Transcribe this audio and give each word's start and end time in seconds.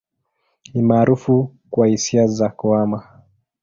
Ni 0.73 0.81
maarufu 0.81 1.55
kwa 1.69 1.87
hisia 1.87 2.27
za 2.27 2.49
kuhama. 2.49 3.07